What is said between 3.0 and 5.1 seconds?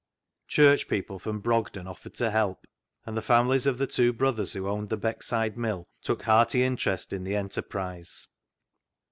and the families of the two brothers who owned the